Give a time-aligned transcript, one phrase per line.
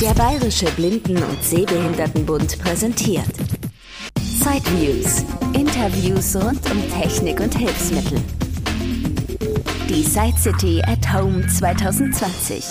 [0.00, 3.24] Der Bayerische Blinden- und Sehbehindertenbund präsentiert
[4.20, 5.24] Sideviews.
[5.54, 8.20] Interviews rund um Technik und Hilfsmittel.
[9.88, 12.62] Die Side City at Home 2020.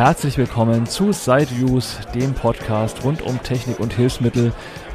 [0.00, 4.50] Herzlich willkommen zu SideViews, dem Podcast rund um Technik und Hilfsmittel.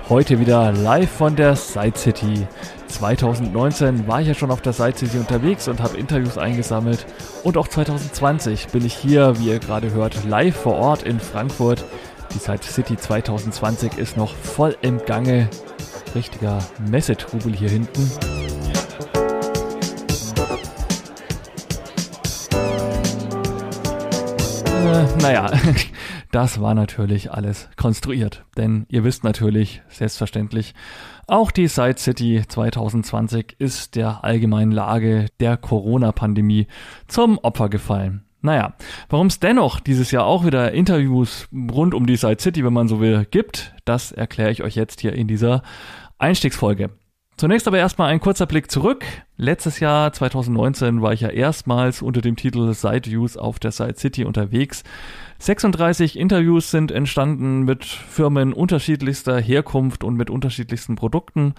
[0.10, 2.48] Heute wieder live von der Side City.
[2.88, 7.06] 2019 war ich ja schon auf der Side City unterwegs und habe Interviews eingesammelt.
[7.44, 11.86] Und auch 2020 bin ich hier, wie ihr gerade hört, live vor Ort in Frankfurt.
[12.34, 15.50] Die Side City 2020 ist noch voll im Gange.
[16.16, 16.58] Richtiger
[16.90, 18.45] Messetrubel hier hinten.
[24.96, 25.52] Äh, naja,
[26.32, 28.46] das war natürlich alles konstruiert.
[28.56, 30.74] Denn ihr wisst natürlich, selbstverständlich,
[31.28, 36.68] auch die Side City 2020 ist der allgemeinen Lage der Corona-Pandemie
[37.08, 38.24] zum Opfer gefallen.
[38.42, 38.76] Naja,
[39.10, 42.88] warum es dennoch dieses Jahr auch wieder Interviews rund um die Side City, wenn man
[42.88, 45.62] so will, gibt, das erkläre ich euch jetzt hier in dieser
[46.20, 46.92] Einstiegsfolge.
[47.38, 49.04] Zunächst aber erstmal ein kurzer Blick zurück.
[49.36, 53.96] Letztes Jahr, 2019, war ich ja erstmals unter dem Titel Side Views auf der Side
[53.98, 54.86] City unterwegs.
[55.40, 61.56] 36 Interviews sind entstanden mit Firmen unterschiedlichster Herkunft und mit unterschiedlichsten Produkten.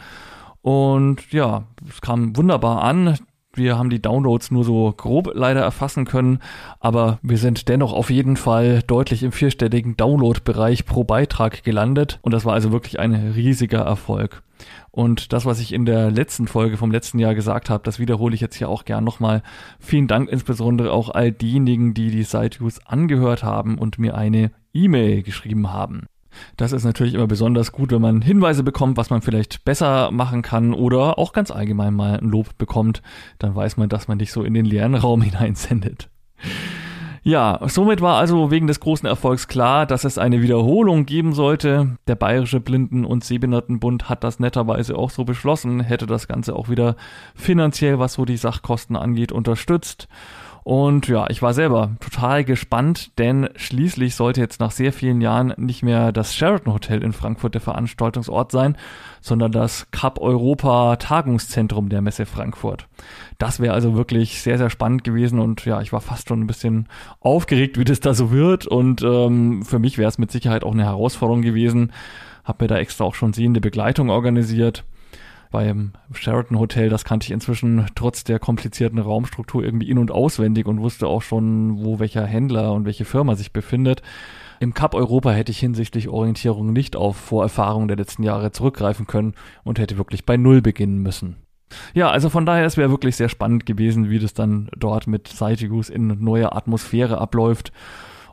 [0.62, 3.18] Und ja, es kam wunderbar an.
[3.56, 6.40] Wir haben die Downloads nur so grob leider erfassen können,
[6.78, 12.32] aber wir sind dennoch auf jeden Fall deutlich im vierstelligen Download-Bereich pro Beitrag gelandet und
[12.32, 14.42] das war also wirklich ein riesiger Erfolg.
[14.90, 18.34] Und das, was ich in der letzten Folge vom letzten Jahr gesagt habe, das wiederhole
[18.34, 19.42] ich jetzt hier auch gern nochmal.
[19.78, 24.50] Vielen Dank insbesondere auch all diejenigen, die die Site Use angehört haben und mir eine
[24.74, 26.06] E-Mail geschrieben haben.
[26.56, 30.42] Das ist natürlich immer besonders gut, wenn man Hinweise bekommt, was man vielleicht besser machen
[30.42, 33.02] kann oder auch ganz allgemein mal ein Lob bekommt.
[33.38, 36.08] Dann weiß man, dass man nicht so in den leeren Raum hineinsendet.
[37.26, 41.96] Ja, somit war also wegen des großen Erfolgs klar, dass es eine Wiederholung geben sollte.
[42.06, 46.68] Der Bayerische Blinden- und Sehbehindertenbund hat das netterweise auch so beschlossen, hätte das Ganze auch
[46.68, 46.94] wieder
[47.34, 50.06] finanziell, was so die Sachkosten angeht, unterstützt.
[50.66, 55.54] Und ja, ich war selber total gespannt, denn schließlich sollte jetzt nach sehr vielen Jahren
[55.58, 58.76] nicht mehr das Sheraton Hotel in Frankfurt der Veranstaltungsort sein,
[59.20, 62.88] sondern das Cup Europa Tagungszentrum der Messe Frankfurt.
[63.38, 66.48] Das wäre also wirklich sehr, sehr spannend gewesen und ja, ich war fast schon ein
[66.48, 66.88] bisschen
[67.20, 68.66] aufgeregt, wie das da so wird.
[68.66, 71.92] Und ähm, für mich wäre es mit Sicherheit auch eine Herausforderung gewesen.
[72.42, 74.82] Hab mir da extra auch schon sehende Begleitung organisiert
[75.50, 80.66] beim Sheraton Hotel, das kannte ich inzwischen trotz der komplizierten Raumstruktur irgendwie in- und auswendig
[80.66, 84.02] und wusste auch schon, wo welcher Händler und welche Firma sich befindet.
[84.60, 89.34] Im Cup Europa hätte ich hinsichtlich Orientierung nicht auf Vorerfahrungen der letzten Jahre zurückgreifen können
[89.64, 91.36] und hätte wirklich bei Null beginnen müssen.
[91.94, 95.28] Ja, also von daher, es wäre wirklich sehr spannend gewesen, wie das dann dort mit
[95.28, 97.72] Sitegoose in neuer Atmosphäre abläuft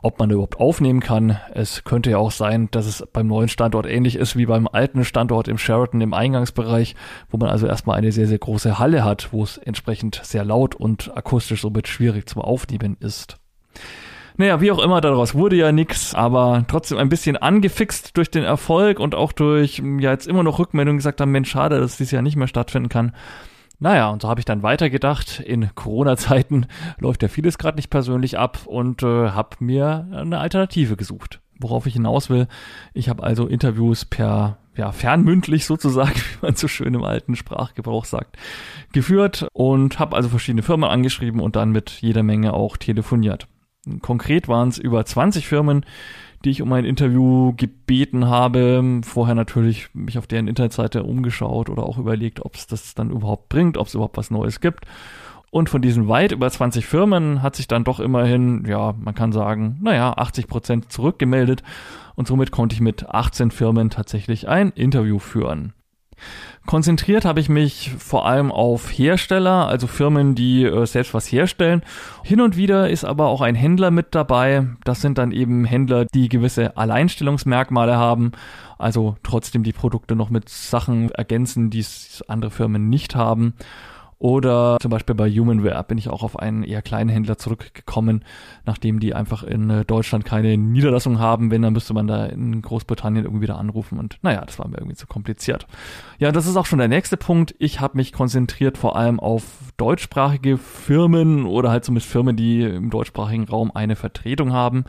[0.04, 1.38] ob man überhaupt aufnehmen kann.
[1.54, 5.04] Es könnte ja auch sein, dass es beim neuen Standort ähnlich ist wie beim alten
[5.04, 6.94] Standort im Sheraton im Eingangsbereich,
[7.30, 10.74] wo man also erstmal eine sehr, sehr große Halle hat, wo es entsprechend sehr laut
[10.74, 13.38] und akustisch somit schwierig zum Aufnehmen ist.
[14.36, 18.42] Naja, wie auch immer, daraus wurde ja nichts, aber trotzdem ein bisschen angefixt durch den
[18.42, 22.10] Erfolg und auch durch ja jetzt immer noch Rückmeldungen gesagt haben, Mensch, schade, dass dies
[22.10, 23.14] ja nicht mehr stattfinden kann.
[23.78, 25.40] Naja, und so habe ich dann weitergedacht.
[25.40, 26.66] In Corona-Zeiten
[26.98, 31.40] läuft ja vieles gerade nicht persönlich ab und äh, habe mir eine Alternative gesucht.
[31.60, 32.48] Worauf ich hinaus will,
[32.94, 38.04] ich habe also Interviews per ja, fernmündlich sozusagen, wie man so schön im alten Sprachgebrauch
[38.04, 38.36] sagt,
[38.92, 43.46] geführt und habe also verschiedene Firmen angeschrieben und dann mit jeder Menge auch telefoniert.
[44.00, 45.84] Konkret waren es über 20 Firmen,
[46.44, 49.00] die ich um ein Interview gebeten habe.
[49.02, 53.48] Vorher natürlich mich auf deren Internetseite umgeschaut oder auch überlegt, ob es das dann überhaupt
[53.48, 54.84] bringt, ob es überhaupt was Neues gibt.
[55.50, 59.30] Und von diesen weit über 20 Firmen hat sich dann doch immerhin, ja, man kann
[59.30, 61.62] sagen, naja, 80 Prozent zurückgemeldet.
[62.16, 65.72] Und somit konnte ich mit 18 Firmen tatsächlich ein Interview führen.
[66.66, 71.82] Konzentriert habe ich mich vor allem auf Hersteller, also Firmen, die äh, selbst was herstellen.
[72.22, 74.66] Hin und wieder ist aber auch ein Händler mit dabei.
[74.84, 78.32] Das sind dann eben Händler, die gewisse Alleinstellungsmerkmale haben,
[78.78, 81.84] also trotzdem die Produkte noch mit Sachen ergänzen, die
[82.28, 83.54] andere Firmen nicht haben.
[84.24, 88.24] Oder zum Beispiel bei Humanware bin ich auch auf einen eher kleinen Händler zurückgekommen,
[88.64, 91.50] nachdem die einfach in äh, Deutschland keine Niederlassung haben.
[91.50, 93.98] Wenn, dann müsste man da in Großbritannien irgendwie wieder anrufen.
[93.98, 95.66] Und naja, das war mir irgendwie zu kompliziert.
[96.18, 97.54] Ja, das ist auch schon der nächste Punkt.
[97.58, 99.42] Ich habe mich konzentriert vor allem auf
[99.76, 104.86] deutschsprachige Firmen oder halt zumindest Firmen, die im deutschsprachigen Raum eine Vertretung haben.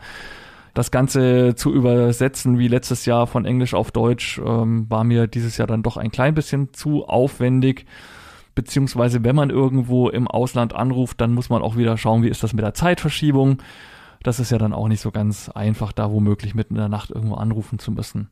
[0.72, 5.58] Das Ganze zu übersetzen wie letztes Jahr von Englisch auf Deutsch ähm, war mir dieses
[5.58, 7.84] Jahr dann doch ein klein bisschen zu aufwendig.
[8.56, 12.42] Beziehungsweise wenn man irgendwo im Ausland anruft, dann muss man auch wieder schauen, wie ist
[12.42, 13.62] das mit der Zeitverschiebung.
[14.22, 17.10] Das ist ja dann auch nicht so ganz einfach, da womöglich mitten in der Nacht
[17.10, 18.30] irgendwo anrufen zu müssen.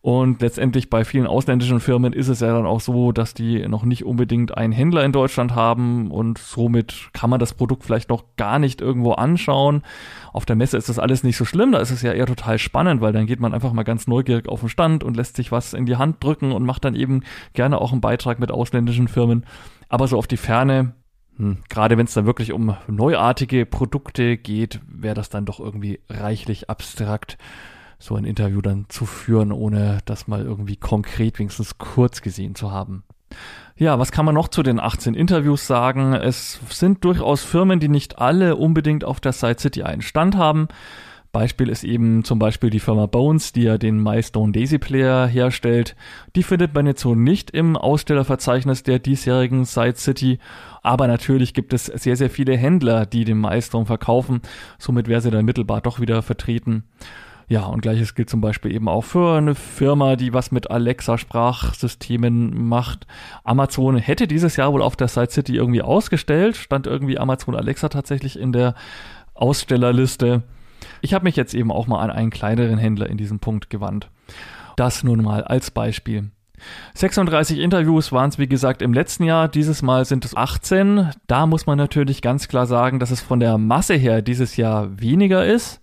[0.00, 3.84] Und letztendlich bei vielen ausländischen Firmen ist es ja dann auch so, dass die noch
[3.84, 8.24] nicht unbedingt einen Händler in Deutschland haben und somit kann man das Produkt vielleicht noch
[8.36, 9.82] gar nicht irgendwo anschauen.
[10.32, 12.58] Auf der Messe ist das alles nicht so schlimm, da ist es ja eher total
[12.58, 15.50] spannend, weil dann geht man einfach mal ganz neugierig auf den Stand und lässt sich
[15.52, 17.22] was in die Hand drücken und macht dann eben
[17.54, 19.46] gerne auch einen Beitrag mit ausländischen Firmen.
[19.88, 20.94] Aber so auf die Ferne,
[21.36, 26.00] hm, gerade wenn es dann wirklich um neuartige Produkte geht, wäre das dann doch irgendwie
[26.10, 27.38] reichlich abstrakt
[28.04, 32.70] so ein Interview dann zu führen, ohne das mal irgendwie konkret wenigstens kurz gesehen zu
[32.70, 33.02] haben.
[33.76, 36.12] Ja, was kann man noch zu den 18 Interviews sagen?
[36.12, 40.68] Es sind durchaus Firmen, die nicht alle unbedingt auf der Side City einen Stand haben.
[41.32, 45.96] Beispiel ist eben zum Beispiel die Firma Bones, die ja den Milestone Daisy Player herstellt.
[46.36, 50.38] Die findet man jetzt so nicht im Ausstellerverzeichnis der diesjährigen Side City.
[50.82, 54.42] Aber natürlich gibt es sehr, sehr viele Händler, die den Milestone verkaufen.
[54.78, 56.84] Somit wäre sie dann mittelbar doch wieder vertreten.
[57.48, 62.66] Ja, und gleiches gilt zum Beispiel eben auch für eine Firma, die was mit Alexa-Sprachsystemen
[62.66, 63.06] macht.
[63.44, 67.88] Amazon hätte dieses Jahr wohl auf der Side City irgendwie ausgestellt, stand irgendwie Amazon Alexa
[67.90, 68.74] tatsächlich in der
[69.34, 70.42] Ausstellerliste.
[71.02, 74.08] Ich habe mich jetzt eben auch mal an einen kleineren Händler in diesem Punkt gewandt.
[74.76, 76.30] Das nun mal als Beispiel.
[76.94, 79.48] 36 Interviews waren es, wie gesagt, im letzten Jahr.
[79.48, 81.10] Dieses Mal sind es 18.
[81.26, 85.00] Da muss man natürlich ganz klar sagen, dass es von der Masse her dieses Jahr
[85.00, 85.80] weniger ist.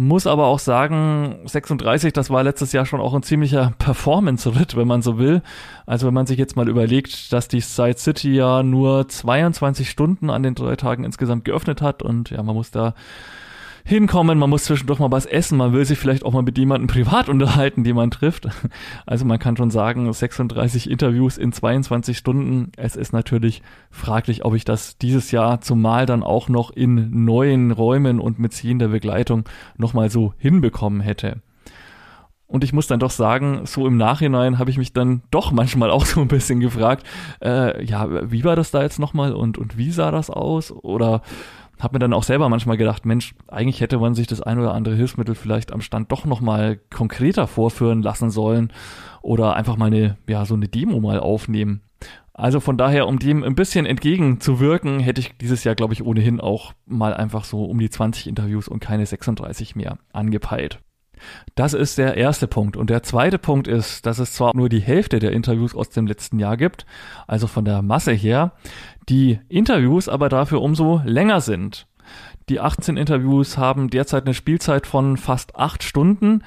[0.00, 4.86] Muss aber auch sagen, 36, das war letztes Jahr schon auch ein ziemlicher Performance-Ritt, wenn
[4.86, 5.42] man so will.
[5.86, 10.30] Also wenn man sich jetzt mal überlegt, dass die Side City ja nur 22 Stunden
[10.30, 12.94] an den drei Tagen insgesamt geöffnet hat und ja, man muss da
[13.88, 16.88] hinkommen, man muss zwischendurch mal was essen, man will sich vielleicht auch mal mit jemandem
[16.88, 18.46] privat unterhalten, die man trifft.
[19.06, 22.70] Also man kann schon sagen, 36 Interviews in 22 Stunden.
[22.76, 27.70] Es ist natürlich fraglich, ob ich das dieses Jahr zumal dann auch noch in neuen
[27.70, 29.48] Räumen und mit ziehender Begleitung
[29.78, 31.40] nochmal so hinbekommen hätte.
[32.48, 35.90] Und ich muss dann doch sagen, so im Nachhinein habe ich mich dann doch manchmal
[35.90, 37.06] auch so ein bisschen gefragt,
[37.42, 40.72] äh, ja, wie war das da jetzt nochmal und, und wie sah das aus?
[40.72, 41.22] Oder
[41.78, 44.74] habe mir dann auch selber manchmal gedacht, Mensch, eigentlich hätte man sich das ein oder
[44.74, 48.72] andere Hilfsmittel vielleicht am Stand doch nochmal konkreter vorführen lassen sollen
[49.22, 51.82] oder einfach mal eine, ja, so eine Demo mal aufnehmen.
[52.32, 56.40] Also von daher, um dem ein bisschen entgegenzuwirken, hätte ich dieses Jahr, glaube ich, ohnehin
[56.40, 60.78] auch mal einfach so um die 20 Interviews und keine 36 mehr angepeilt.
[61.54, 62.76] Das ist der erste Punkt.
[62.76, 66.06] Und der zweite Punkt ist, dass es zwar nur die Hälfte der Interviews aus dem
[66.06, 66.86] letzten Jahr gibt,
[67.26, 68.52] also von der Masse her,
[69.08, 71.86] die Interviews aber dafür umso länger sind.
[72.48, 76.42] Die 18 Interviews haben derzeit eine Spielzeit von fast acht Stunden.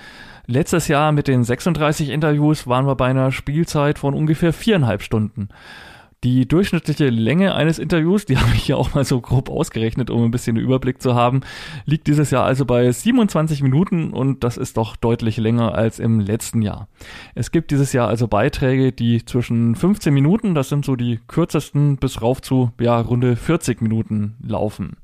[0.47, 5.49] Letztes Jahr mit den 36 Interviews waren wir bei einer Spielzeit von ungefähr viereinhalb Stunden.
[6.23, 10.23] Die durchschnittliche Länge eines Interviews, die habe ich ja auch mal so grob ausgerechnet, um
[10.23, 11.41] ein bisschen einen Überblick zu haben,
[11.85, 16.19] liegt dieses Jahr also bei 27 Minuten und das ist doch deutlich länger als im
[16.19, 16.87] letzten Jahr.
[17.33, 21.97] Es gibt dieses Jahr also Beiträge, die zwischen 15 Minuten, das sind so die kürzesten,
[21.97, 24.97] bis rauf zu ja, runde 40 Minuten laufen.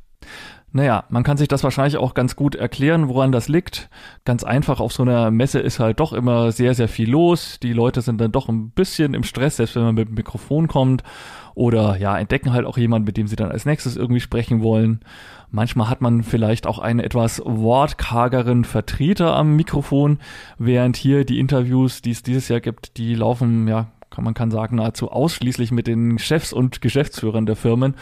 [0.73, 3.89] Naja, man kann sich das wahrscheinlich auch ganz gut erklären, woran das liegt.
[4.25, 7.59] Ganz einfach, auf so einer Messe ist halt doch immer sehr, sehr viel los.
[7.63, 10.67] Die Leute sind dann doch ein bisschen im Stress, selbst wenn man mit dem Mikrofon
[10.67, 11.03] kommt.
[11.55, 14.99] Oder ja, entdecken halt auch jemanden, mit dem sie dann als nächstes irgendwie sprechen wollen.
[15.49, 20.19] Manchmal hat man vielleicht auch einen etwas wortkargeren Vertreter am Mikrofon,
[20.57, 24.49] während hier die Interviews, die es dieses Jahr gibt, die laufen ja kann man kann
[24.49, 27.93] sagen, nahezu ausschließlich mit den Chefs und Geschäftsführern der Firmen.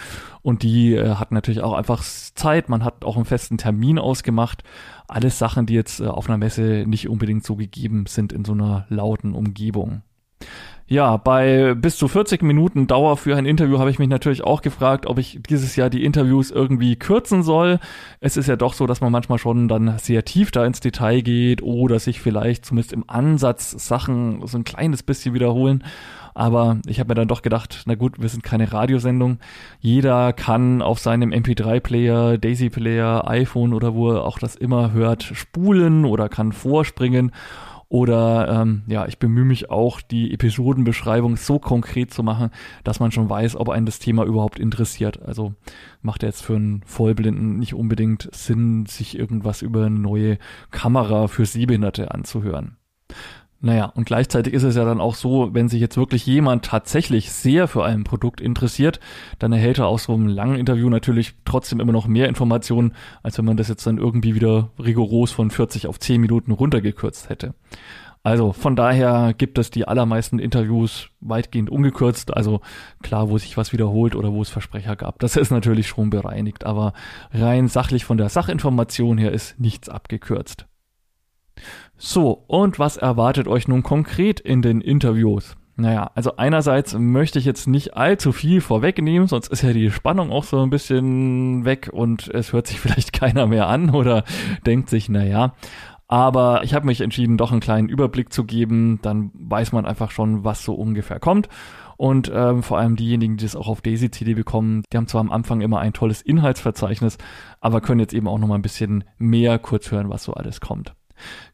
[0.42, 2.70] Und die äh, hatten natürlich auch einfach Zeit.
[2.70, 4.64] Man hat auch einen festen Termin ausgemacht.
[5.10, 8.54] Alles Sachen, die jetzt äh, auf einer Messe nicht unbedingt so gegeben sind in so
[8.54, 10.04] einer lauten Umgebung.
[10.88, 14.62] Ja, bei bis zu 40 Minuten Dauer für ein Interview habe ich mich natürlich auch
[14.62, 17.80] gefragt, ob ich dieses Jahr die Interviews irgendwie kürzen soll.
[18.20, 21.22] Es ist ja doch so, dass man manchmal schon dann sehr tief da ins Detail
[21.22, 25.84] geht oder sich vielleicht zumindest im Ansatz Sachen so ein kleines bisschen wiederholen.
[26.36, 29.40] Aber ich habe mir dann doch gedacht, na gut, wir sind keine Radiosendung.
[29.80, 36.06] Jeder kann auf seinem MP3-Player, Daisy-Player, iPhone oder wo er auch das immer hört, spulen
[36.06, 37.32] oder kann vorspringen
[37.96, 42.50] oder ähm, ja, ich bemühe mich auch, die Episodenbeschreibung so konkret zu machen,
[42.84, 45.22] dass man schon weiß, ob einen das Thema überhaupt interessiert.
[45.22, 45.54] Also
[46.02, 50.40] macht jetzt für einen Vollblinden nicht unbedingt Sinn, sich irgendwas über eine neue
[50.72, 52.76] Kamera für Sehbehinderte anzuhören.
[53.66, 57.32] Naja, und gleichzeitig ist es ja dann auch so, wenn sich jetzt wirklich jemand tatsächlich
[57.32, 59.00] sehr für ein Produkt interessiert,
[59.40, 62.94] dann erhält er aus so einem langen Interview natürlich trotzdem immer noch mehr Informationen,
[63.24, 67.30] als wenn man das jetzt dann irgendwie wieder rigoros von 40 auf 10 Minuten runtergekürzt
[67.30, 67.56] hätte.
[68.22, 72.38] Also von daher gibt es die allermeisten Interviews weitgehend ungekürzt.
[72.38, 72.62] Also
[73.02, 75.18] klar, wo sich was wiederholt oder wo es Versprecher gab.
[75.18, 76.94] Das ist natürlich schon bereinigt, aber
[77.34, 80.68] rein sachlich von der Sachinformation her ist nichts abgekürzt.
[81.98, 85.56] So, und was erwartet euch nun konkret in den Interviews?
[85.78, 90.32] Naja, also einerseits möchte ich jetzt nicht allzu viel vorwegnehmen, sonst ist ja die Spannung
[90.32, 94.24] auch so ein bisschen weg und es hört sich vielleicht keiner mehr an oder
[94.66, 95.54] denkt sich, naja.
[96.08, 100.12] Aber ich habe mich entschieden, doch einen kleinen Überblick zu geben, dann weiß man einfach
[100.12, 101.50] schon, was so ungefähr kommt.
[101.98, 105.22] Und ähm, vor allem diejenigen, die es auch auf Daisy CD bekommen, die haben zwar
[105.22, 107.18] am Anfang immer ein tolles Inhaltsverzeichnis,
[107.60, 110.62] aber können jetzt eben auch noch mal ein bisschen mehr kurz hören, was so alles
[110.62, 110.94] kommt.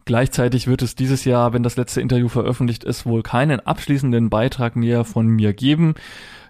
[0.05, 4.75] Gleichzeitig wird es dieses Jahr, wenn das letzte Interview veröffentlicht ist, wohl keinen abschließenden Beitrag
[4.75, 5.95] mehr von mir geben.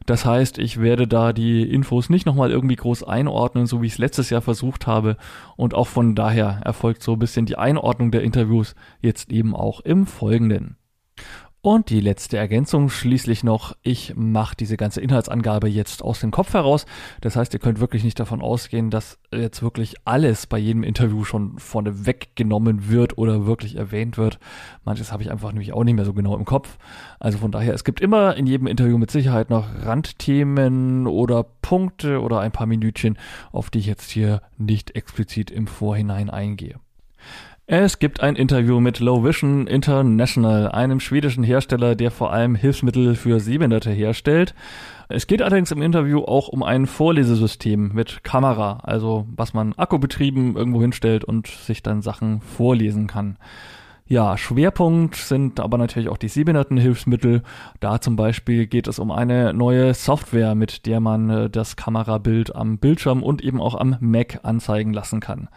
[0.06, 3.94] Das heißt, ich werde da die Infos nicht nochmal irgendwie groß einordnen, so wie ich
[3.94, 5.18] es letztes Jahr versucht habe.
[5.56, 9.82] Und auch von daher erfolgt so ein bisschen die Einordnung der Interviews jetzt eben auch
[9.82, 10.78] im Folgenden.
[11.64, 16.56] Und die letzte Ergänzung schließlich noch, ich mache diese ganze Inhaltsangabe jetzt aus dem Kopf
[16.56, 16.88] heraus.
[17.22, 21.24] Das heißt, ihr könnt wirklich nicht davon ausgehen, dass jetzt wirklich alles bei jedem Interview
[21.24, 24.40] schon vorne weggenommen wird oder wirklich erwähnt wird.
[24.86, 26.80] Manches habe ich einfach nämlich auch nicht mehr so genau im Kopf.
[27.20, 32.22] Also von daher, es gibt immer in jedem Interview mit Sicherheit noch Randthemen oder Punkte
[32.22, 33.20] oder ein paar Minütchen,
[33.52, 36.80] auf die ich jetzt hier nicht explizit im Vorhinein eingehe.
[37.74, 43.16] Es gibt ein Interview mit Low Vision International, einem schwedischen Hersteller, der vor allem Hilfsmittel
[43.16, 44.54] für Sehbehinderte herstellt.
[45.08, 50.58] Es geht allerdings im Interview auch um ein Vorlesesystem mit Kamera, also was man akkubetrieben
[50.58, 53.38] irgendwo hinstellt und sich dann Sachen vorlesen kann.
[54.06, 57.42] Ja, Schwerpunkt sind aber natürlich auch die Sehbehindertenhilfsmittel.
[57.80, 62.54] Da zum Beispiel geht es um eine neue Software, mit der man äh, das Kamerabild
[62.54, 65.48] am Bildschirm und eben auch am Mac anzeigen lassen kann.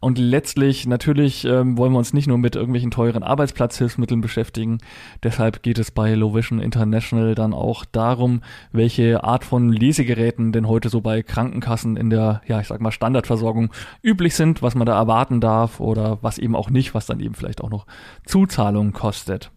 [0.00, 4.78] Und letztlich, natürlich ähm, wollen wir uns nicht nur mit irgendwelchen teuren Arbeitsplatzhilfsmitteln beschäftigen.
[5.22, 8.40] Deshalb geht es bei Low Vision International dann auch darum,
[8.72, 12.92] welche Art von Lesegeräten denn heute so bei Krankenkassen in der, ja, ich sag mal,
[12.92, 13.70] Standardversorgung
[14.02, 17.34] üblich sind, was man da erwarten darf oder was eben auch nicht, was dann eben
[17.34, 17.86] vielleicht auch noch
[18.24, 19.50] Zuzahlung kostet.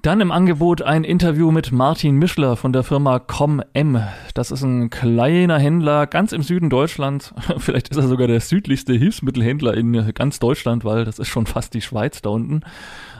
[0.00, 4.00] Dann im Angebot ein Interview mit Martin Mischler von der Firma ComM.
[4.32, 7.34] Das ist ein kleiner Händler ganz im Süden Deutschlands.
[7.58, 11.74] Vielleicht ist er sogar der südlichste Hilfsmittelhändler in ganz Deutschland, weil das ist schon fast
[11.74, 12.60] die Schweiz da unten.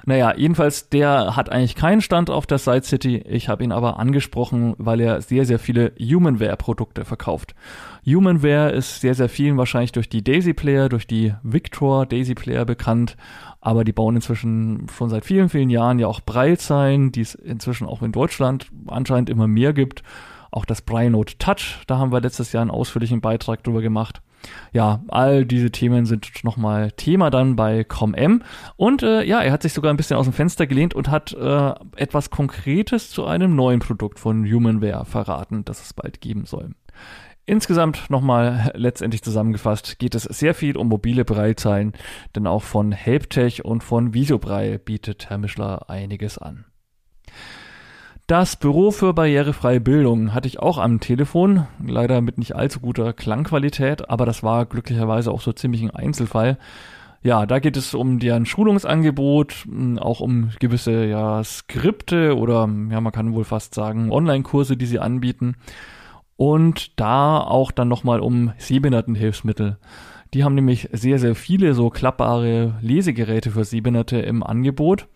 [0.06, 3.16] Naja, jedenfalls, der hat eigentlich keinen Stand auf der Side City.
[3.28, 7.56] Ich habe ihn aber angesprochen, weil er sehr, sehr viele Humanware-Produkte verkauft.
[8.06, 12.64] Humanware ist sehr, sehr vielen wahrscheinlich durch die Daisy Player, durch die Victor Daisy Player
[12.64, 13.16] bekannt
[13.60, 17.86] aber die bauen inzwischen schon seit vielen, vielen Jahren ja auch Braillezeilen, die es inzwischen
[17.86, 20.02] auch in Deutschland anscheinend immer mehr gibt.
[20.50, 24.22] Auch das Braille Note Touch, da haben wir letztes Jahr einen ausführlichen Beitrag drüber gemacht.
[24.72, 28.42] Ja, all diese Themen sind nochmal Thema dann bei ComM.
[28.76, 31.32] Und äh, ja, er hat sich sogar ein bisschen aus dem Fenster gelehnt und hat
[31.32, 36.70] äh, etwas Konkretes zu einem neuen Produkt von Humanware verraten, das es bald geben soll.
[37.48, 41.94] Insgesamt nochmal letztendlich zusammengefasst geht es sehr viel um mobile Breilzeilen,
[42.36, 46.66] denn auch von Helptech und von Visobrei bietet Herr Mischler einiges an.
[48.26, 53.14] Das Büro für barrierefreie Bildung hatte ich auch am Telefon, leider mit nicht allzu guter
[53.14, 56.58] Klangqualität, aber das war glücklicherweise auch so ziemlich ein Einzelfall.
[57.22, 59.66] Ja, da geht es um deren Schulungsangebot,
[60.00, 64.98] auch um gewisse ja, Skripte oder ja, man kann wohl fast sagen Online-Kurse, die sie
[64.98, 65.54] anbieten
[66.38, 69.76] und da auch dann nochmal um Sehbehindertenhilfsmittel.
[70.32, 75.08] Die haben nämlich sehr, sehr viele so klappbare Lesegeräte für Sehbehinderte im Angebot.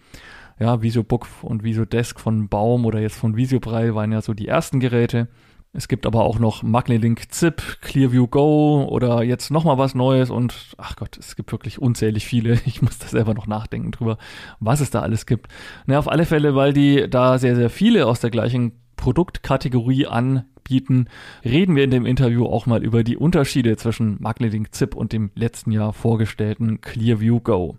[0.58, 4.80] Ja, VisioBook und VisioDesk von Baum oder jetzt von VisioBraille waren ja so die ersten
[4.80, 5.28] Geräte.
[5.72, 10.74] Es gibt aber auch noch MagneLink Zip, Clearview Go oder jetzt nochmal was Neues und
[10.76, 12.58] ach Gott, es gibt wirklich unzählig viele.
[12.66, 14.18] Ich muss da selber noch nachdenken drüber,
[14.58, 15.46] was es da alles gibt.
[15.86, 20.46] Na, auf alle Fälle, weil die da sehr, sehr viele aus der gleichen Produktkategorie an
[20.64, 21.08] bieten,
[21.44, 25.30] reden wir in dem Interview auch mal über die Unterschiede zwischen Magnetic Zip und dem
[25.34, 27.76] letzten Jahr vorgestellten Clearview Go.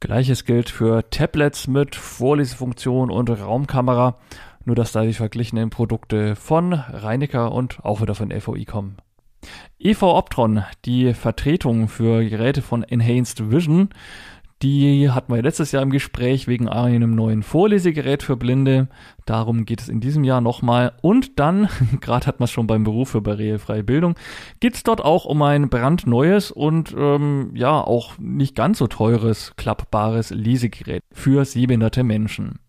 [0.00, 4.18] Gleiches gilt für Tablets mit Vorlesefunktion und Raumkamera,
[4.64, 8.96] nur dass da die verglichenen Produkte von Reinecker und auch wieder von FOI kommen.
[9.78, 13.90] EV Optron, die Vertretung für Geräte von Enhanced Vision,
[14.62, 18.88] Die hatten wir letztes Jahr im Gespräch wegen einem neuen Vorlesegerät für Blinde.
[19.26, 20.92] Darum geht es in diesem Jahr nochmal.
[21.02, 21.68] Und dann,
[22.00, 24.14] gerade hat man es schon beim Beruf für barrierefreie Bildung,
[24.60, 29.52] geht es dort auch um ein brandneues und ähm, ja auch nicht ganz so teures,
[29.56, 32.60] klappbares Lesegerät für sehbehinderte Menschen.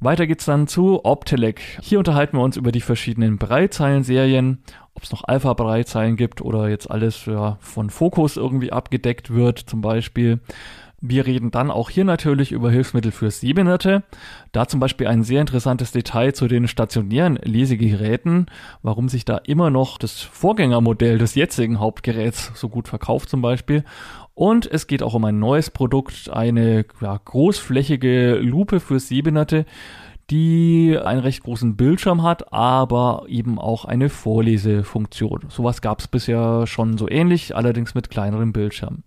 [0.00, 1.78] Weiter geht's dann zu Optelec.
[1.82, 4.58] Hier unterhalten wir uns über die verschiedenen Breitzeilen-Serien,
[4.94, 9.80] ob es noch Alpha-Breitzeilen gibt oder jetzt alles ja, von Fokus irgendwie abgedeckt wird, zum
[9.80, 10.40] Beispiel.
[11.00, 14.02] Wir reden dann auch hier natürlich über Hilfsmittel für Sehbehinderte.
[14.52, 18.46] Da zum Beispiel ein sehr interessantes Detail zu den stationären Lesegeräten,
[18.82, 23.84] warum sich da immer noch das Vorgängermodell des jetzigen Hauptgeräts so gut verkauft zum Beispiel.
[24.36, 29.64] Und es geht auch um ein neues Produkt, eine ja, großflächige Lupe für Sehbehinderte,
[30.28, 35.46] die einen recht großen Bildschirm hat, aber eben auch eine Vorlesefunktion.
[35.48, 39.04] Sowas gab es bisher schon so ähnlich, allerdings mit kleinerem Bildschirm.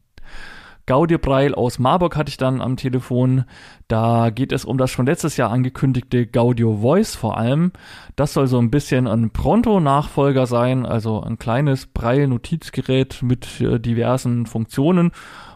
[0.88, 3.46] Gaudio Breil aus Marburg hatte ich dann am Telefon.
[3.90, 7.72] Da geht es um das schon letztes Jahr angekündigte Gaudio Voice vor allem.
[8.16, 14.46] Das soll so ein bisschen ein Pronto-Nachfolger sein, also ein kleines Breil-Notizgerät mit äh, diversen
[14.46, 15.12] Funktionen.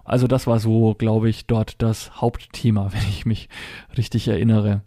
[0.05, 3.49] Also das war so, glaube ich, dort das Hauptthema, wenn ich mich
[3.97, 4.81] richtig erinnere.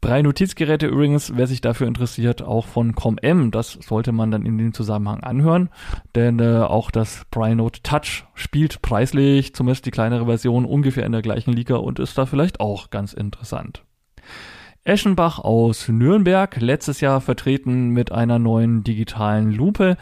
[0.00, 3.50] Drei Notizgeräte übrigens, wer sich dafür interessiert, auch von ComM.
[3.50, 5.70] Das sollte man dann in dem Zusammenhang anhören,
[6.14, 11.22] denn äh, auch das Note Touch spielt preislich, zumindest die kleinere Version, ungefähr in der
[11.22, 13.84] gleichen Liga und ist da vielleicht auch ganz interessant.
[14.84, 19.96] Eschenbach aus Nürnberg, letztes Jahr vertreten mit einer neuen digitalen Lupe.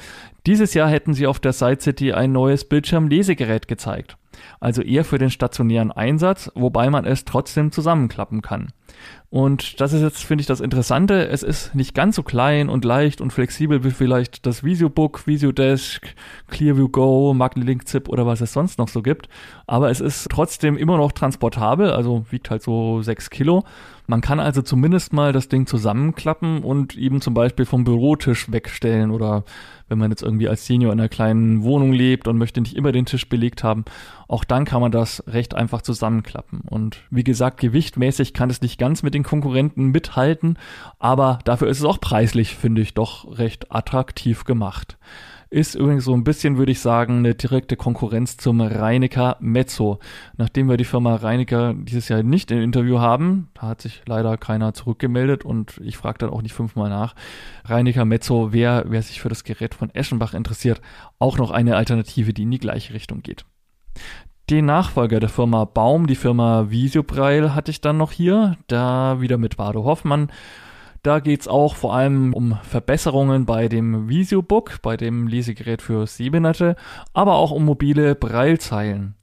[0.47, 4.19] Dieses Jahr hätten sie auf der Side City ein neues Bildschirmlesegerät gezeigt.
[4.61, 8.69] Also eher für den stationären Einsatz, wobei man es trotzdem zusammenklappen kann.
[9.31, 11.27] Und das ist jetzt, finde ich, das Interessante.
[11.27, 16.15] Es ist nicht ganz so klein und leicht und flexibel wie vielleicht das VisioBook, VisioDesk,
[16.49, 19.29] Clearview Go, Magnelink Zip oder was es sonst noch so gibt.
[19.67, 23.65] Aber es ist trotzdem immer noch transportabel, also wiegt halt so sechs Kilo.
[24.07, 29.11] Man kann also zumindest mal das Ding zusammenklappen und eben zum Beispiel vom Bürotisch wegstellen
[29.11, 29.45] oder
[29.89, 32.93] wenn man jetzt irgendwie als Senior in einer kleinen Wohnung lebt und möchte nicht immer
[32.93, 33.85] den Tisch belegt haben,
[34.29, 36.63] auch dann kann man das recht einfach zusammenklappen.
[36.63, 40.59] Und wie gesagt, gewichtmäßig kann es nicht ganz mit den Konkurrenten mithalten,
[40.99, 44.97] aber dafür ist es auch preislich, finde ich, doch recht attraktiv gemacht.
[45.55, 50.01] Ist übrigens so ein bisschen, würde ich sagen, eine direkte Konkurrenz zum Reinecker Mezzo.
[50.37, 54.37] Nachdem wir die Firma Reinecker dieses Jahr nicht im Interview haben, da hat sich leider
[54.37, 57.15] keiner zurückgemeldet und ich frage dann auch nicht fünfmal nach.
[57.67, 60.81] Reinecker Mezzo, wer, wer sich für das Gerät von Eschenbach interessiert,
[61.21, 63.45] auch noch eine Alternative, die in die gleiche Richtung geht.
[64.51, 69.39] Den Nachfolger der Firma Baum, die Firma Visiobreil, hatte ich dann noch hier, da wieder
[69.39, 70.33] mit Bardo Hoffmann
[71.05, 76.77] da geht's auch vor allem um Verbesserungen bei dem VisioBook, bei dem Lesegerät für Sehbehinderte,
[77.13, 79.15] aber auch um mobile Braillezeilen.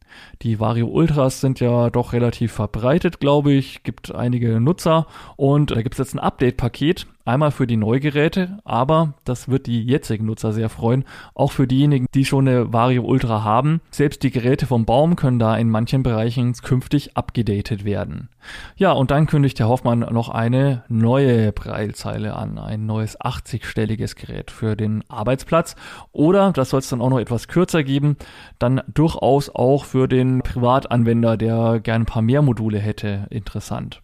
[0.43, 5.81] Die Vario Ultras sind ja doch relativ verbreitet, glaube ich, gibt einige Nutzer und da
[5.81, 10.53] gibt es jetzt ein Update-Paket, einmal für die Neugeräte, aber das wird die jetzigen Nutzer
[10.53, 13.81] sehr freuen, auch für diejenigen, die schon eine Vario Ultra haben.
[13.91, 18.29] Selbst die Geräte vom Baum können da in manchen Bereichen künftig abgedatet werden.
[18.75, 24.51] Ja, und dann kündigt Herr Hoffmann noch eine neue Breilzeile an, ein neues 80-stelliges Gerät
[24.51, 25.75] für den Arbeitsplatz
[26.11, 28.17] oder, das soll es dann auch noch etwas kürzer geben,
[28.59, 34.01] dann durchaus auch für den Privatanwender, der gern ein paar mehr Module hätte, interessant.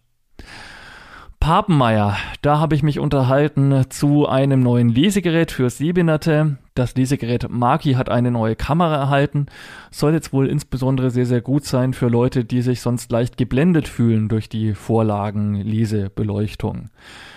[1.40, 6.58] Papenmeier, da habe ich mich unterhalten zu einem neuen Lesegerät für Sehbehinderte.
[6.74, 9.46] Das Lesegerät Maki hat eine neue Kamera erhalten,
[9.90, 13.88] soll jetzt wohl insbesondere sehr, sehr gut sein für Leute, die sich sonst leicht geblendet
[13.88, 16.90] fühlen durch die Vorlagen Lesebeleuchtung.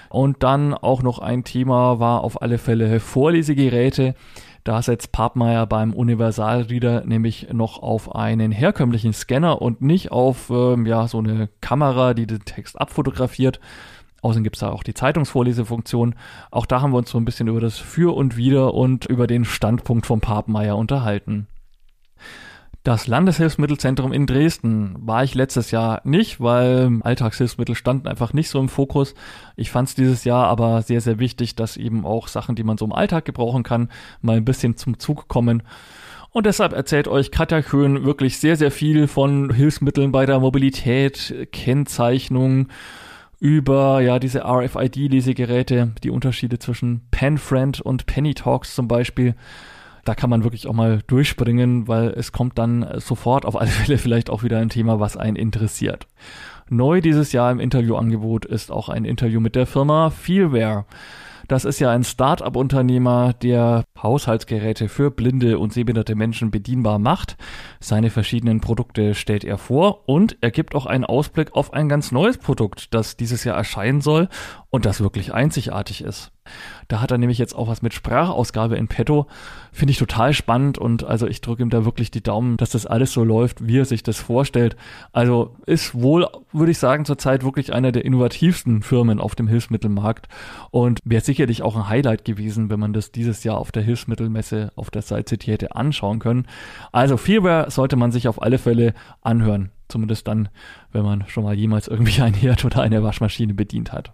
[0.09, 4.15] Und dann auch noch ein Thema war auf alle Fälle Vorlesegeräte.
[4.63, 10.85] Da setzt Papmeier beim Universalreader nämlich noch auf einen herkömmlichen Scanner und nicht auf ähm,
[10.85, 13.59] ja, so eine Kamera, die den Text abfotografiert.
[14.21, 16.15] Außerdem gibt es da auch die Zeitungsvorlesefunktion.
[16.51, 19.27] Auch da haben wir uns so ein bisschen über das Für und Wider und über
[19.27, 21.47] den Standpunkt von Papmeier unterhalten.
[22.84, 28.60] Das Landeshilfsmittelzentrum in Dresden war ich letztes Jahr nicht, weil Alltagshilfsmittel standen einfach nicht so
[28.60, 29.13] im Fokus.
[29.55, 32.79] Ich fand es dieses Jahr aber sehr, sehr wichtig, dass eben auch Sachen, die man
[32.79, 33.89] so im Alltag gebrauchen kann,
[34.21, 35.62] mal ein bisschen zum Zug kommen.
[36.31, 41.49] Und deshalb erzählt euch Katja Köhn wirklich sehr, sehr viel von Hilfsmitteln bei der Mobilität,
[41.51, 42.69] Kennzeichnung,
[43.41, 49.36] über ja diese RFID-Lesegeräte, die Unterschiede zwischen PenFriend und Penny Talks zum Beispiel
[50.04, 53.97] da kann man wirklich auch mal durchspringen, weil es kommt dann sofort auf alle Fälle
[53.97, 56.08] vielleicht auch wieder ein Thema, was einen interessiert.
[56.69, 60.86] Neu dieses Jahr im Interviewangebot ist auch ein Interview mit der Firma Feelware.
[61.47, 67.38] Das ist ja ein Start-up-Unternehmer, der Haushaltsgeräte für blinde und sehbehinderte Menschen bedienbar macht.
[67.80, 72.12] Seine verschiedenen Produkte stellt er vor und er gibt auch einen Ausblick auf ein ganz
[72.12, 74.30] neues Produkt, das dieses Jahr erscheinen soll
[74.69, 76.32] und das wirklich einzigartig ist.
[76.91, 79.25] Da hat er nämlich jetzt auch was mit Sprachausgabe in petto.
[79.71, 82.86] Finde ich total spannend und also ich drücke ihm da wirklich die Daumen, dass das
[82.86, 84.75] alles so läuft, wie er sich das vorstellt.
[85.13, 90.27] Also ist wohl, würde ich sagen, zurzeit wirklich einer der innovativsten Firmen auf dem Hilfsmittelmarkt
[90.69, 94.73] und wäre sicherlich auch ein Highlight gewesen, wenn man das dieses Jahr auf der Hilfsmittelmesse
[94.75, 96.45] auf der Site City hätte anschauen können.
[96.91, 99.71] Also Fearware sollte man sich auf alle Fälle anhören.
[99.88, 100.49] Zumindest dann,
[100.91, 104.12] wenn man schon mal jemals irgendwie ein Herd oder eine Waschmaschine bedient hat.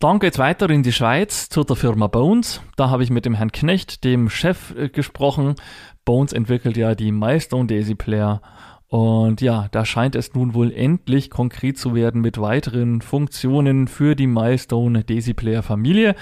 [0.00, 2.60] Dann geht's weiter in die Schweiz zu der Firma Bones.
[2.76, 5.56] Da habe ich mit dem Herrn Knecht, dem Chef, äh, gesprochen.
[6.04, 8.40] Bones entwickelt ja die Milestone Daisy Player.
[8.86, 14.14] Und ja, da scheint es nun wohl endlich konkret zu werden mit weiteren Funktionen für
[14.14, 16.14] die Milestone Daisy Player Familie.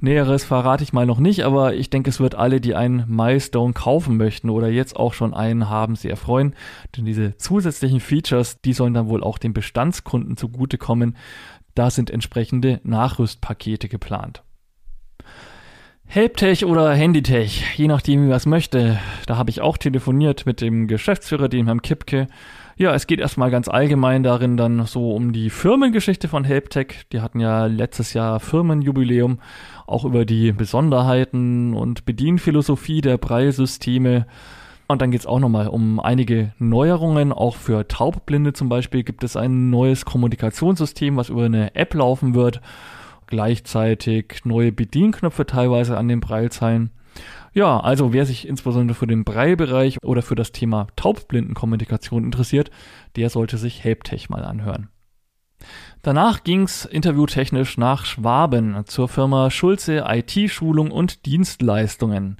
[0.00, 3.72] Näheres verrate ich mal noch nicht, aber ich denke, es wird alle, die einen Milestone
[3.72, 6.54] kaufen möchten oder jetzt auch schon einen haben, sehr freuen.
[6.96, 11.16] Denn diese zusätzlichen Features, die sollen dann wohl auch den Bestandskunden zugutekommen.
[11.78, 14.42] Da sind entsprechende Nachrüstpakete geplant.
[16.06, 18.98] Helptech oder Handytech, je nachdem, wie man es möchte.
[19.26, 22.26] Da habe ich auch telefoniert mit dem Geschäftsführer, dem Herrn Kipke.
[22.76, 27.06] Ja, es geht erstmal ganz allgemein darin dann so um die Firmengeschichte von Helptech.
[27.12, 29.38] Die hatten ja letztes Jahr Firmenjubiläum,
[29.86, 34.26] auch über die Besonderheiten und Bedienphilosophie der Preissysteme
[34.88, 37.32] und dann geht es auch nochmal um einige Neuerungen.
[37.32, 42.34] Auch für Taubblinde zum Beispiel gibt es ein neues Kommunikationssystem, was über eine App laufen
[42.34, 42.62] wird.
[43.26, 46.90] Gleichzeitig neue Bedienknöpfe teilweise an den Breilzeilen.
[47.52, 52.70] Ja, also wer sich insbesondere für den Breilbereich oder für das Thema Taubblindenkommunikation interessiert,
[53.16, 54.88] der sollte sich Helptech mal anhören.
[56.02, 62.36] Danach ging's interviewtechnisch nach Schwaben zur Firma Schulze IT-Schulung und Dienstleistungen.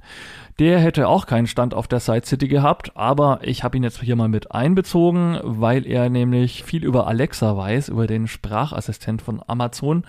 [0.59, 4.01] Der hätte auch keinen Stand auf der Side City gehabt, aber ich habe ihn jetzt
[4.01, 9.41] hier mal mit einbezogen, weil er nämlich viel über Alexa weiß, über den Sprachassistent von
[9.47, 10.03] Amazon.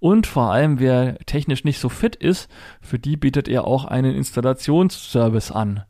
[0.00, 4.16] Und vor allem, wer technisch nicht so fit ist, für die bietet er auch einen
[4.16, 5.84] Installationsservice an.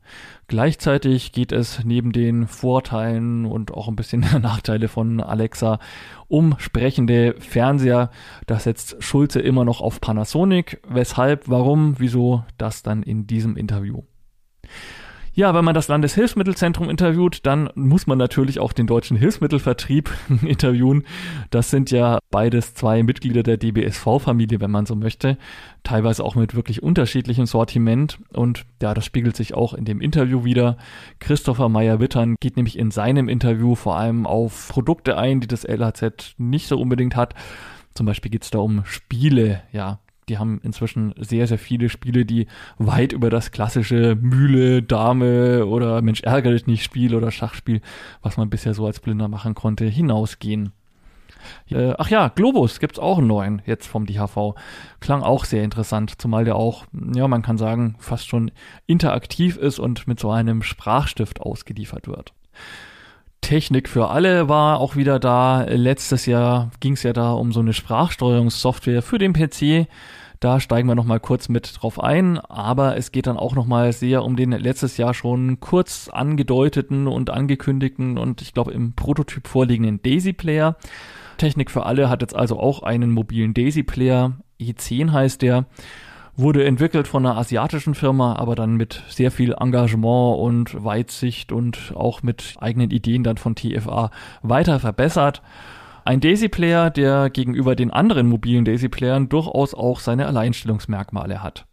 [0.53, 5.79] Gleichzeitig geht es neben den Vorteilen und auch ein bisschen Nachteile von Alexa
[6.29, 8.11] um sprechende Fernseher.
[8.47, 10.83] Das setzt Schulze immer noch auf Panasonic.
[10.87, 14.03] Weshalb, warum, wieso, das dann in diesem Interview.
[15.35, 20.11] Ja, wenn man das Landeshilfsmittelzentrum interviewt, dann muss man natürlich auch den deutschen Hilfsmittelvertrieb
[20.43, 21.05] interviewen.
[21.49, 25.39] Das sind ja beides zwei Mitglieder der DBSV-Familie, wenn man so möchte.
[25.85, 28.19] Teilweise auch mit wirklich unterschiedlichem Sortiment.
[28.35, 30.77] Und ja, das spiegelt sich auch in dem Interview wieder.
[31.19, 36.35] Christopher Meyer-Wittern geht nämlich in seinem Interview vor allem auf Produkte ein, die das LHZ
[36.37, 37.35] nicht so unbedingt hat.
[37.95, 42.25] Zum Beispiel geht es da um Spiele, ja, die haben inzwischen sehr, sehr viele Spiele,
[42.25, 42.47] die
[42.79, 47.81] weit über das klassische Mühle, Dame oder Mensch ärgere dich nicht Spiel oder Schachspiel,
[48.23, 50.73] was man bisher so als Blinder machen konnte, hinausgehen.
[51.71, 54.55] Äh, ach ja, Globus gibt's auch einen neuen jetzt vom DHV.
[55.01, 58.51] Klang auch sehr interessant, zumal der auch, ja, man kann sagen, fast schon
[58.87, 62.33] interaktiv ist und mit so einem Sprachstift ausgeliefert wird.
[63.43, 65.65] Technik für alle war auch wieder da.
[65.65, 69.87] Letztes Jahr ging es ja da um so eine Sprachsteuerungssoftware für den PC.
[70.41, 74.25] Da steigen wir nochmal kurz mit drauf ein, aber es geht dann auch nochmal sehr
[74.25, 80.03] um den letztes Jahr schon kurz angedeuteten und angekündigten und ich glaube im Prototyp vorliegenden
[80.03, 80.77] Daisy Player.
[81.37, 84.33] Technik für alle hat jetzt also auch einen mobilen Daisy Player.
[84.61, 85.67] E10 heißt der
[86.37, 91.93] wurde entwickelt von einer asiatischen Firma, aber dann mit sehr viel Engagement und Weitsicht und
[91.95, 94.11] auch mit eigenen Ideen dann von TFA
[94.43, 95.43] weiter verbessert.
[96.05, 101.67] Ein Daisy-Player, der gegenüber den anderen mobilen Daisy-Playern durchaus auch seine Alleinstellungsmerkmale hat.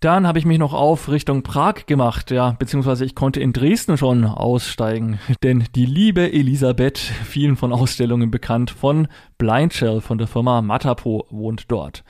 [0.00, 3.98] Dann habe ich mich noch auf Richtung Prag gemacht, ja, beziehungsweise ich konnte in Dresden
[3.98, 10.62] schon aussteigen, denn die liebe Elisabeth, vielen von Ausstellungen bekannt, von Blindshell von der Firma
[10.62, 12.02] Matapo wohnt dort.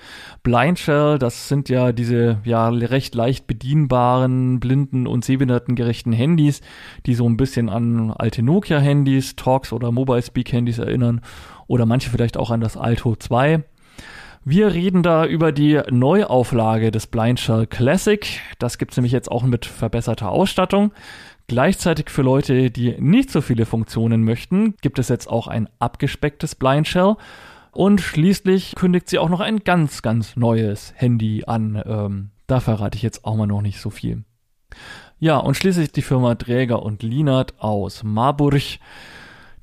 [0.44, 6.60] Blindshell, das sind ja diese ja recht leicht bedienbaren blinden und sehbehindertengerechten Handys,
[7.06, 11.22] die so ein bisschen an alte Nokia Handys, Talks oder Mobile Speak Handys erinnern
[11.66, 13.64] oder manche vielleicht auch an das Alto 2.
[14.44, 18.40] Wir reden da über die Neuauflage des Blind Shell Classic.
[18.58, 20.92] Das gibt's nämlich jetzt auch mit verbesserter Ausstattung.
[21.46, 26.54] Gleichzeitig für Leute, die nicht so viele Funktionen möchten, gibt es jetzt auch ein abgespecktes
[26.54, 27.16] Blind Shell.
[27.72, 31.82] Und schließlich kündigt sie auch noch ein ganz, ganz neues Handy an.
[31.84, 34.24] Ähm, da verrate ich jetzt auch mal noch nicht so viel.
[35.18, 38.78] Ja, und schließlich die Firma Träger und Linert aus Marburg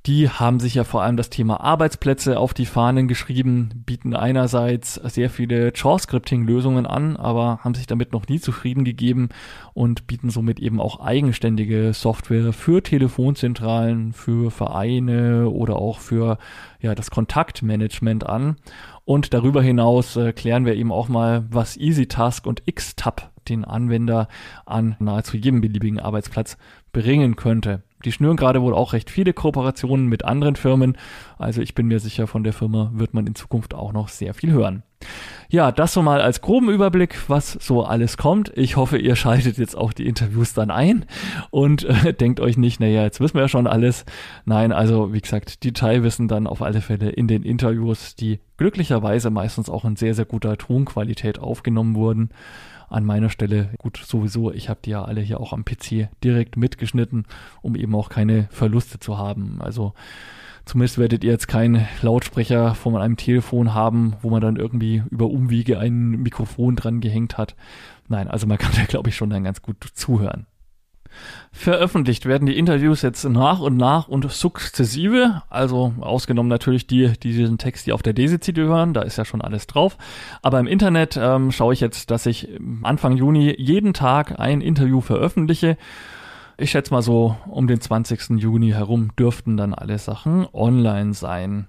[0.08, 4.94] Die haben sich ja vor allem das Thema Arbeitsplätze auf die Fahnen geschrieben, bieten einerseits
[4.94, 9.28] sehr viele JavaScripting-Lösungen an, aber haben sich damit noch nie zufrieden gegeben
[9.74, 16.38] und bieten somit eben auch eigenständige Software für Telefonzentralen, für Vereine oder auch für
[16.80, 18.56] ja, das Kontaktmanagement an.
[19.04, 24.30] Und darüber hinaus äh, klären wir eben auch mal, was EasyTask und Xtab den Anwender
[24.66, 26.58] an nahezu jedem beliebigen Arbeitsplatz
[26.94, 27.84] bringen könnte.
[28.06, 30.98] Die schnüren gerade wohl auch recht viele Kooperationen mit anderen Firmen.
[31.38, 34.34] Also ich bin mir sicher, von der Firma wird man in Zukunft auch noch sehr
[34.34, 34.84] viel hören.
[35.50, 38.52] Ja, das so mal als groben Überblick, was so alles kommt.
[38.56, 41.06] Ich hoffe, ihr schaltet jetzt auch die Interviews dann ein
[41.50, 44.06] und äh, denkt euch nicht, naja, jetzt wissen wir ja schon alles.
[44.46, 49.70] Nein, also wie gesagt, Detailwissen dann auf alle Fälle in den Interviews, die glücklicherweise meistens
[49.70, 52.30] auch in sehr, sehr guter Tonqualität aufgenommen wurden
[52.90, 53.70] an meiner Stelle.
[53.78, 57.26] Gut, sowieso, ich habe die ja alle hier auch am PC direkt mitgeschnitten,
[57.62, 59.58] um eben auch keine Verluste zu haben.
[59.62, 59.94] Also
[60.66, 65.28] zumindest werdet ihr jetzt keinen Lautsprecher von einem Telefon haben, wo man dann irgendwie über
[65.28, 67.56] Umwege ein Mikrofon dran gehängt hat.
[68.08, 70.46] Nein, also man kann da glaube ich schon dann ganz gut zuhören.
[71.52, 77.34] Veröffentlicht werden die Interviews jetzt nach und nach und sukzessive, also ausgenommen natürlich die, die
[77.34, 79.98] diesen Text hier auf der Desi-CD hören, da ist ja schon alles drauf.
[80.42, 82.48] Aber im Internet ähm, schaue ich jetzt, dass ich
[82.84, 85.78] Anfang Juni jeden Tag ein Interview veröffentliche.
[86.58, 88.40] Ich schätze mal so, um den 20.
[88.42, 91.68] Juni herum dürften dann alle Sachen online sein.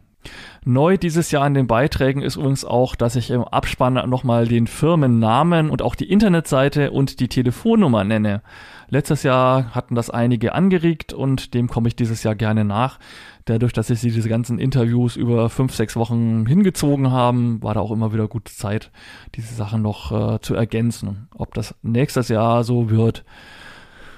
[0.64, 4.66] Neu dieses Jahr in den Beiträgen ist übrigens auch, dass ich im Abspann nochmal den
[4.66, 8.42] Firmennamen und auch die Internetseite und die Telefonnummer nenne.
[8.90, 12.98] Letztes Jahr hatten das einige angeregt und dem komme ich dieses Jahr gerne nach.
[13.44, 17.90] Dadurch, dass sich diese ganzen Interviews über fünf, sechs Wochen hingezogen haben, war da auch
[17.90, 18.90] immer wieder gute Zeit,
[19.34, 21.28] diese Sachen noch äh, zu ergänzen.
[21.34, 23.24] Ob das nächstes Jahr so wird,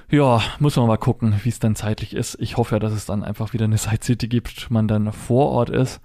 [0.08, 2.36] ja, muss man mal gucken, wie es dann zeitlich ist.
[2.40, 5.50] Ich hoffe ja, dass es dann einfach wieder eine Side City gibt, man dann vor
[5.50, 6.00] Ort ist.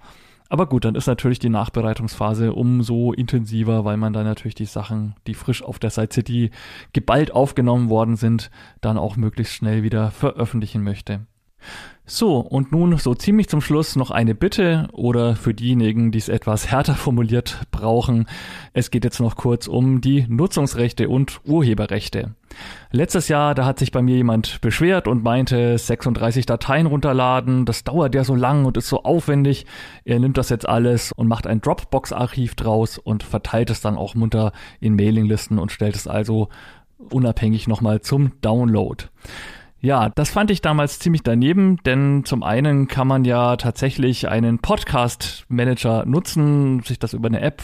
[0.48, 5.16] Aber gut, dann ist natürlich die Nachbereitungsphase umso intensiver, weil man dann natürlich die Sachen,
[5.26, 6.50] die frisch auf der Side City
[6.92, 11.26] geballt aufgenommen worden sind, dann auch möglichst schnell wieder veröffentlichen möchte.
[12.08, 16.28] So, und nun so ziemlich zum Schluss noch eine Bitte oder für diejenigen, die es
[16.28, 18.26] etwas härter formuliert brauchen.
[18.72, 22.36] Es geht jetzt noch kurz um die Nutzungsrechte und Urheberrechte.
[22.92, 27.82] Letztes Jahr, da hat sich bei mir jemand beschwert und meinte, 36 Dateien runterladen, das
[27.82, 29.66] dauert ja so lang und ist so aufwendig.
[30.04, 34.14] Er nimmt das jetzt alles und macht ein Dropbox-Archiv draus und verteilt es dann auch
[34.14, 36.50] munter in Mailinglisten und stellt es also
[37.10, 39.06] unabhängig nochmal zum Download.
[39.86, 44.58] Ja, das fand ich damals ziemlich daneben, denn zum einen kann man ja tatsächlich einen
[44.58, 47.62] Podcast-Manager nutzen, sich das über eine App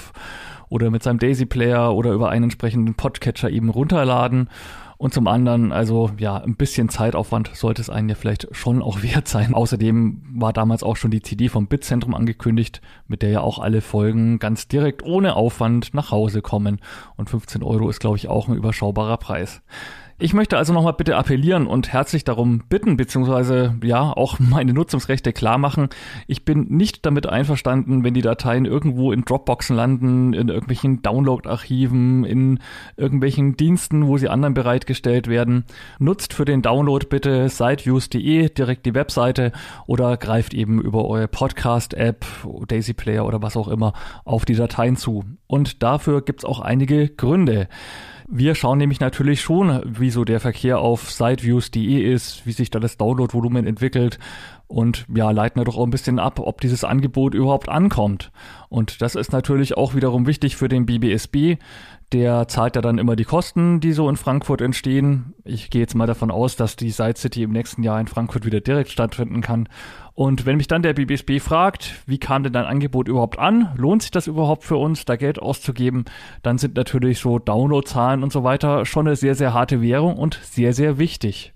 [0.68, 4.50] oder mit seinem Daisy Player oder über einen entsprechenden Podcatcher eben runterladen.
[4.98, 9.02] Und zum anderen, also ja, ein bisschen Zeitaufwand sollte es einen ja vielleicht schon auch
[9.02, 9.52] wert sein.
[9.52, 13.80] Außerdem war damals auch schon die CD vom Bitzentrum angekündigt, mit der ja auch alle
[13.80, 16.78] Folgen ganz direkt ohne Aufwand nach Hause kommen.
[17.16, 19.60] Und 15 Euro ist, glaube ich, auch ein überschaubarer Preis.
[20.22, 25.32] Ich möchte also nochmal bitte appellieren und herzlich darum bitten, beziehungsweise ja auch meine Nutzungsrechte
[25.32, 25.88] klar machen.
[26.28, 32.22] Ich bin nicht damit einverstanden, wenn die Dateien irgendwo in Dropboxen landen, in irgendwelchen Download-Archiven,
[32.22, 32.60] in
[32.96, 35.64] irgendwelchen Diensten, wo sie anderen bereitgestellt werden.
[35.98, 39.50] Nutzt für den Download bitte siteviews.de direkt die Webseite
[39.88, 42.24] oder greift eben über eure Podcast-App,
[42.68, 43.92] Daisy Player oder was auch immer
[44.24, 45.24] auf die Dateien zu.
[45.48, 47.66] Und dafür gibt's auch einige Gründe.
[48.34, 52.80] Wir schauen nämlich natürlich schon, wie so der Verkehr auf siteviews.de ist, wie sich da
[52.80, 54.18] das Downloadvolumen entwickelt
[54.72, 58.32] und ja, leiten wir doch auch ein bisschen ab, ob dieses Angebot überhaupt ankommt.
[58.70, 61.58] Und das ist natürlich auch wiederum wichtig für den BBSB.
[62.12, 65.34] Der zahlt ja dann immer die Kosten, die so in Frankfurt entstehen.
[65.44, 68.46] Ich gehe jetzt mal davon aus, dass die Site City im nächsten Jahr in Frankfurt
[68.46, 69.68] wieder direkt stattfinden kann.
[70.14, 73.74] Und wenn mich dann der BBSB fragt, wie kam denn dein Angebot überhaupt an?
[73.76, 76.06] Lohnt sich das überhaupt für uns, da Geld auszugeben?
[76.42, 80.40] Dann sind natürlich so Downloadzahlen und so weiter schon eine sehr, sehr harte Währung und
[80.42, 81.52] sehr, sehr wichtig.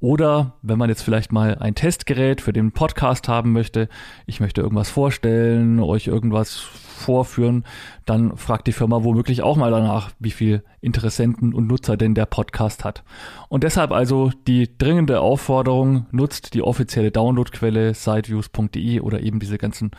[0.00, 3.88] Oder wenn man jetzt vielleicht mal ein Testgerät für den Podcast haben möchte,
[4.26, 7.64] ich möchte irgendwas vorstellen, euch irgendwas vorführen,
[8.04, 12.26] dann fragt die Firma womöglich auch mal danach, wie viel Interessenten und Nutzer denn der
[12.26, 13.04] Podcast hat.
[13.48, 19.92] Und deshalb also die dringende Aufforderung, nutzt die offizielle Downloadquelle siteviews.de oder eben diese ganzen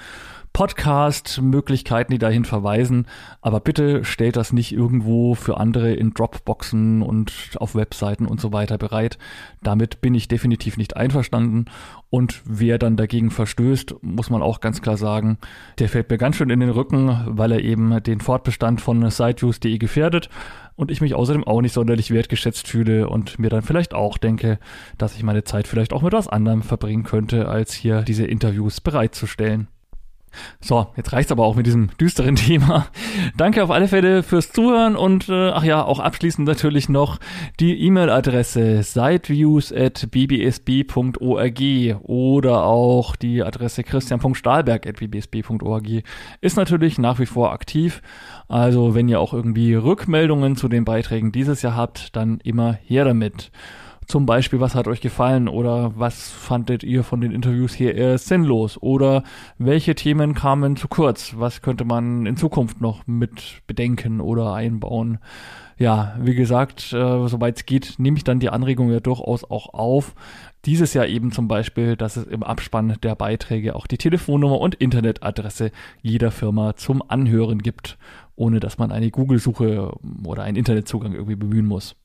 [0.57, 3.05] Podcast-Möglichkeiten, die dahin verweisen.
[3.41, 8.53] Aber bitte stellt das nicht irgendwo für andere in Dropboxen und auf Webseiten und so
[8.53, 9.19] weiter bereit.
[9.61, 11.65] Damit bin ich definitiv nicht einverstanden.
[12.09, 15.37] Und wer dann dagegen verstößt, muss man auch ganz klar sagen,
[15.77, 19.77] der fällt mir ganz schön in den Rücken, weil er eben den Fortbestand von siteviews.de
[19.77, 20.27] gefährdet
[20.75, 24.57] und ich mich außerdem auch nicht sonderlich wertgeschätzt fühle und mir dann vielleicht auch denke,
[24.97, 28.81] dass ich meine Zeit vielleicht auch mit was anderem verbringen könnte, als hier diese Interviews
[28.81, 29.67] bereitzustellen.
[30.59, 32.87] So, jetzt reicht's aber auch mit diesem düsteren Thema.
[33.37, 37.17] Danke auf alle Fälle fürs Zuhören und äh, ach ja, auch abschließend natürlich noch
[37.59, 41.61] die E-Mail-Adresse siteviews@bbsb.org
[42.03, 45.87] oder auch die Adresse christian.stahlberg@bbsb.org
[46.41, 48.01] ist natürlich nach wie vor aktiv.
[48.47, 53.05] Also, wenn ihr auch irgendwie Rückmeldungen zu den Beiträgen dieses Jahr habt, dann immer her
[53.05, 53.51] damit.
[54.07, 58.17] Zum Beispiel, was hat euch gefallen oder was fandet ihr von den Interviews hier eher
[58.17, 59.23] sinnlos oder
[59.57, 61.33] welche Themen kamen zu kurz?
[61.37, 65.17] Was könnte man in Zukunft noch mit bedenken oder einbauen?
[65.77, 69.73] Ja, wie gesagt, äh, soweit es geht, nehme ich dann die Anregung ja durchaus auch
[69.73, 70.15] auf.
[70.63, 74.75] Dieses Jahr eben zum Beispiel, dass es im Abspann der Beiträge auch die Telefonnummer und
[74.75, 77.97] Internetadresse jeder Firma zum Anhören gibt,
[78.37, 79.91] ohne dass man eine Google-Suche
[80.23, 81.97] oder einen Internetzugang irgendwie bemühen muss.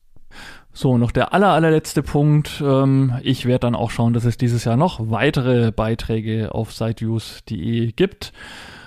[0.75, 2.63] So, noch der aller, allerletzte Punkt.
[2.65, 7.91] Ähm, ich werde dann auch schauen, dass es dieses Jahr noch weitere Beiträge auf siteviews.de
[7.91, 8.33] gibt.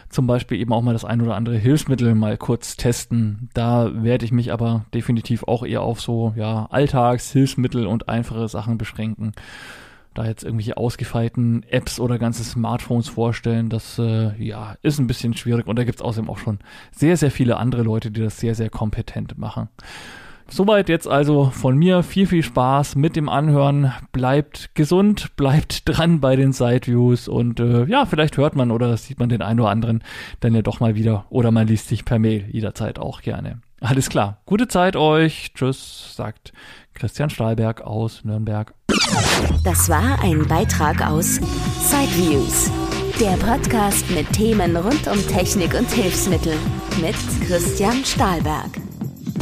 [0.09, 3.51] Zum Beispiel eben auch mal das ein oder andere Hilfsmittel mal kurz testen.
[3.55, 8.79] Da werde ich mich aber definitiv auch eher auf so, ja, Alltagshilfsmittel und einfache Sachen
[8.79, 9.33] beschränken.
[10.15, 15.35] Da jetzt irgendwelche ausgefeilten Apps oder ganze Smartphones vorstellen, das äh, ja ist ein bisschen
[15.35, 16.59] schwierig und da gibt es außerdem auch schon
[16.91, 19.69] sehr, sehr viele andere Leute, die das sehr, sehr kompetent machen.
[20.49, 22.03] Soweit jetzt also von mir.
[22.03, 23.93] Viel, viel Spaß mit dem Anhören.
[24.13, 29.19] Bleibt gesund, bleibt dran bei den Sideviews und äh, ja, vielleicht hört man oder sieht
[29.19, 30.03] man den einen oder anderen
[30.41, 33.61] dann ja doch mal wieder oder man liest sich per Mail jederzeit auch gerne.
[33.81, 34.39] Alles klar.
[34.47, 35.53] Gute Zeit euch.
[35.55, 36.53] Tschüss, sagt
[36.95, 38.73] Christian Stahlberg aus Nürnberg.
[39.65, 41.39] Das war ein Beitrag aus
[41.81, 42.71] Sideviews,
[43.21, 46.55] der Podcast mit Themen rund um Technik und Hilfsmittel
[47.01, 48.86] mit Christian Stahlberg.